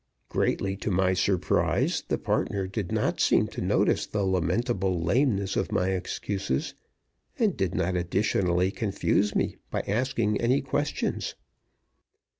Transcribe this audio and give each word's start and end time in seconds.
Greatly 0.29 0.75
to 0.77 0.89
my 0.89 1.13
surprise, 1.13 2.03
the 2.07 2.17
partner 2.17 2.65
did 2.65 2.91
not 2.91 3.19
seem 3.21 3.45
to 3.49 3.61
notice 3.61 4.07
the 4.07 4.23
lamentable 4.25 4.99
lameness 4.99 5.55
of 5.55 5.71
my 5.71 5.89
excuses, 5.89 6.73
and 7.37 7.55
did 7.55 7.75
not 7.75 7.95
additionally 7.95 8.71
confuse 8.71 9.35
me 9.35 9.57
by 9.69 9.81
asking 9.81 10.41
any 10.41 10.59
questions. 10.59 11.35